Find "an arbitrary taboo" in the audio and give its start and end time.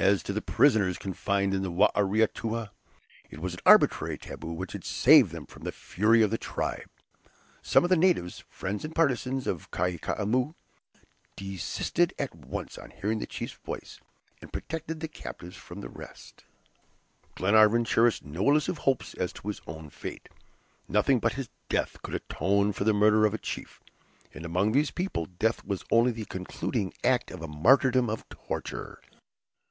3.54-4.52